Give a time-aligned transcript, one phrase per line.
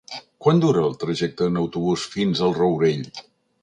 [0.45, 3.11] Quant dura el trajecte en autobús fins al Rourell?